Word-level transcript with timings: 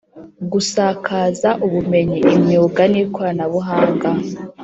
gusakaza 0.51 1.49
ubumenyi, 1.65 2.19
imyuga 2.35 2.81
n’ikoranabuhanga 2.91 4.09